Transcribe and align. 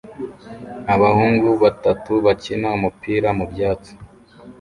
abahungu 0.93 1.49
batatu 1.63 2.11
bakina 2.25 2.67
umupira 2.77 3.27
mubyatsi 3.37 3.91